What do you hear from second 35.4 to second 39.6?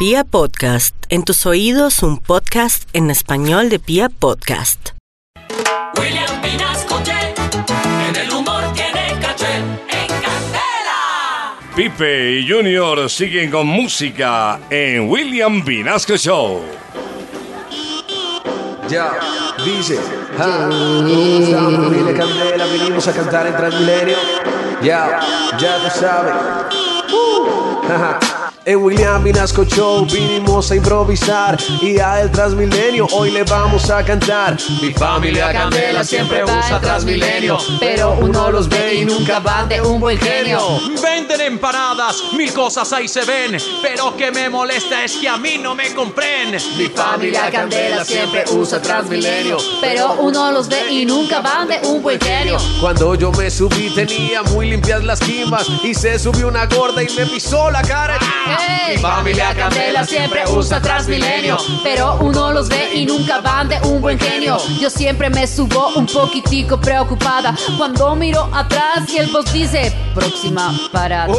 Candela siempre usa Transmilenio, pero uno los ve y nunca